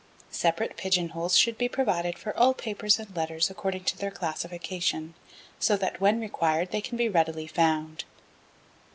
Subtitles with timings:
[0.31, 5.13] Separate pigeon holes should be provided for all papers and letters according to their classification,
[5.59, 8.03] so that when required they can be readily found.